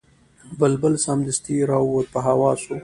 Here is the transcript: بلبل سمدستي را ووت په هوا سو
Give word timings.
بلبل 0.59 0.93
سمدستي 1.05 1.57
را 1.69 1.79
ووت 1.81 2.07
په 2.13 2.19
هوا 2.27 2.51
سو 2.63 2.75